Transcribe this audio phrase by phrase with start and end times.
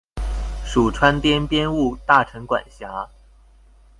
[0.65, 3.07] 属川滇边务大臣管辖。